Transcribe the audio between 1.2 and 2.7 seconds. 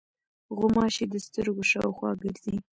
سترګو شاوخوا ګرځي.